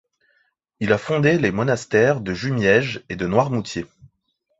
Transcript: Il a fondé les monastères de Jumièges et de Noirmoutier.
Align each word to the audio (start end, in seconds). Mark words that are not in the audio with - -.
Il 0.79 0.93
a 0.93 0.97
fondé 0.97 1.37
les 1.37 1.51
monastères 1.51 2.21
de 2.21 2.33
Jumièges 2.33 3.03
et 3.09 3.15
de 3.15 3.27
Noirmoutier. 3.27 3.85